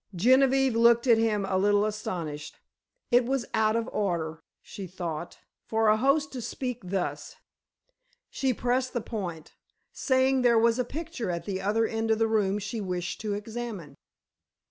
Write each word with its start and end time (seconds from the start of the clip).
Genevieve 0.15 0.75
looked 0.75 1.05
at 1.05 1.19
him 1.19 1.45
a 1.45 1.59
little 1.59 1.85
astonished. 1.85 2.59
It 3.11 3.23
was 3.23 3.45
out 3.53 3.75
of 3.75 3.87
order, 3.89 4.41
she 4.59 4.87
thought, 4.87 5.37
for 5.67 5.89
a 5.89 5.97
host 5.97 6.31
to 6.31 6.41
speak 6.41 6.79
thus. 6.85 7.35
She 8.31 8.51
pressed 8.51 8.93
the 8.93 9.01
point, 9.01 9.53
saying 9.93 10.41
there 10.41 10.57
was 10.57 10.79
a 10.79 10.83
picture 10.83 11.29
at 11.29 11.45
the 11.45 11.61
other 11.61 11.85
end 11.85 12.09
of 12.09 12.17
the 12.17 12.25
room 12.27 12.57
she 12.57 12.81
wished 12.81 13.21
to 13.21 13.35
examine. 13.35 13.95